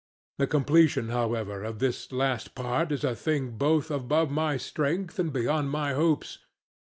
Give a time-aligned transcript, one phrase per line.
[0.39, 5.31] The completion however of this last part is a thing both above my strength and
[5.31, 6.39] beyond my hopes.